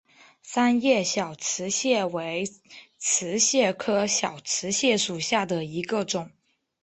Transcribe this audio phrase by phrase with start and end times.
[0.41, 2.49] 三叶小瓷蟹为
[2.97, 6.31] 瓷蟹科小瓷蟹属下的一个种。